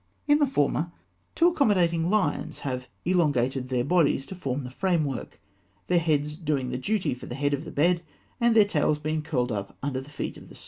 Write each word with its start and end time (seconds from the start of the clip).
In 0.27 0.39
the 0.39 0.47
former, 0.47 0.91
two 1.35 1.49
accommodating 1.49 2.09
lions 2.09 2.57
have 2.65 2.87
elongated 3.05 3.69
their 3.69 3.83
bodies 3.83 4.25
to 4.25 4.33
form 4.33 4.63
the 4.63 4.71
framework, 4.71 5.39
their 5.85 5.99
heads 5.99 6.37
doing 6.37 6.71
duty 6.71 7.13
for 7.13 7.27
the 7.27 7.35
head 7.35 7.53
of 7.53 7.65
the 7.65 7.71
bed, 7.71 8.01
and 8.39 8.55
their 8.55 8.65
tails 8.65 8.97
being 8.97 9.21
curled 9.21 9.51
up 9.51 9.77
under 9.83 10.01
the 10.01 10.09
feet 10.09 10.37
of 10.37 10.49
the 10.49 10.55
sleeper. 10.55 10.59